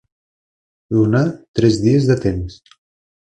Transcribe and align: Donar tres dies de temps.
Donar 0.95 1.21
tres 1.59 1.77
dies 1.85 2.09
de 2.13 2.17
temps. 2.25 2.57